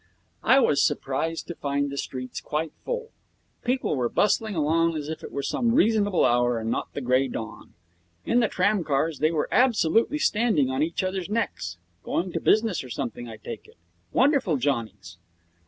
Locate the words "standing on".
10.17-10.81